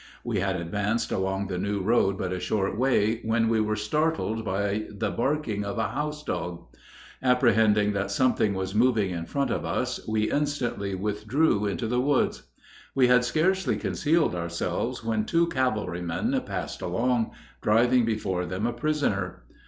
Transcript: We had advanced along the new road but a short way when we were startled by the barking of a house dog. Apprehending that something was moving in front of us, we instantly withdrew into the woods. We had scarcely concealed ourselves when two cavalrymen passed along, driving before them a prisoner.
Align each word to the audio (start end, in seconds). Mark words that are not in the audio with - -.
We 0.23 0.39
had 0.39 0.55
advanced 0.55 1.11
along 1.11 1.45
the 1.45 1.59
new 1.59 1.79
road 1.79 2.17
but 2.17 2.33
a 2.33 2.39
short 2.39 2.75
way 2.75 3.21
when 3.23 3.49
we 3.49 3.61
were 3.61 3.75
startled 3.75 4.43
by 4.43 4.87
the 4.89 5.11
barking 5.11 5.63
of 5.63 5.77
a 5.77 5.89
house 5.89 6.23
dog. 6.23 6.65
Apprehending 7.21 7.93
that 7.93 8.09
something 8.09 8.55
was 8.55 8.73
moving 8.73 9.11
in 9.11 9.27
front 9.27 9.51
of 9.51 9.63
us, 9.63 9.99
we 10.07 10.31
instantly 10.31 10.95
withdrew 10.95 11.67
into 11.67 11.85
the 11.85 12.01
woods. 12.01 12.41
We 12.95 13.09
had 13.09 13.23
scarcely 13.23 13.77
concealed 13.77 14.33
ourselves 14.33 15.03
when 15.05 15.23
two 15.25 15.45
cavalrymen 15.49 16.41
passed 16.47 16.81
along, 16.81 17.29
driving 17.61 18.03
before 18.03 18.47
them 18.47 18.65
a 18.65 18.73
prisoner. 18.73 19.43